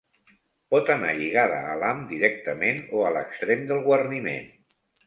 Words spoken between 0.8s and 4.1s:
anar lligada a l'ham directament o a l'extrem del